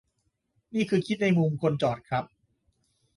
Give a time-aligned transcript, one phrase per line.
[0.73, 2.23] นี่คือคิดในมุมคนจอดครับ